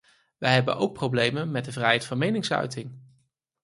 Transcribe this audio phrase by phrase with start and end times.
[0.37, 3.01] Wij hebben ook problemen met de vrijheid van meningsuiting.